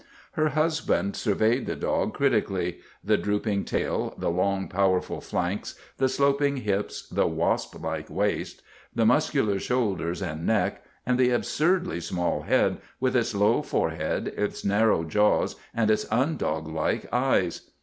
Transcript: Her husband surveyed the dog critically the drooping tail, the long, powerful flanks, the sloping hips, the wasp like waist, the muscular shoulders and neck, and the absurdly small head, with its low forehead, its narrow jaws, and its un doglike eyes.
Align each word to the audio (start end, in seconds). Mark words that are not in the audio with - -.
Her 0.31 0.49
husband 0.49 1.15
surveyed 1.15 1.67
the 1.67 1.75
dog 1.75 2.15
critically 2.15 2.79
the 3.03 3.17
drooping 3.17 3.65
tail, 3.65 4.15
the 4.17 4.31
long, 4.31 4.67
powerful 4.67 5.21
flanks, 5.21 5.75
the 5.97 6.09
sloping 6.09 6.57
hips, 6.57 7.07
the 7.07 7.27
wasp 7.27 7.79
like 7.79 8.09
waist, 8.09 8.63
the 8.95 9.05
muscular 9.05 9.59
shoulders 9.59 10.23
and 10.23 10.43
neck, 10.43 10.83
and 11.05 11.19
the 11.19 11.29
absurdly 11.29 11.99
small 11.99 12.41
head, 12.41 12.79
with 12.99 13.15
its 13.15 13.35
low 13.35 13.61
forehead, 13.61 14.29
its 14.35 14.65
narrow 14.65 15.03
jaws, 15.03 15.55
and 15.71 15.91
its 15.91 16.11
un 16.11 16.35
doglike 16.35 17.05
eyes. 17.13 17.69